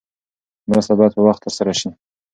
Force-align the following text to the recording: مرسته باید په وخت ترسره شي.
مرسته 0.69 0.93
باید 0.99 1.15
په 1.15 1.21
وخت 1.27 1.41
ترسره 1.45 1.73
شي. 1.79 1.89